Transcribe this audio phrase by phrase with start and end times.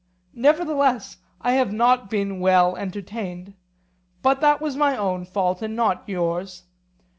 [0.33, 3.53] Nevertheless, I have not been well entertained;
[4.23, 6.63] but that was my own fault and not yours.